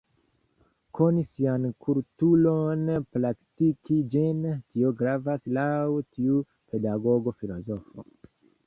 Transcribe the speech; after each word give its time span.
Koni 0.99 1.25
sian 1.33 1.67
kulturon, 1.87 2.87
praktiki 3.17 3.99
ĝin, 4.15 4.43
tio 4.65 4.95
gravas 5.03 5.47
laŭ 5.61 5.71
tiu 6.11 6.45
pedagogo 6.73 7.39
filozofo. 7.43 8.11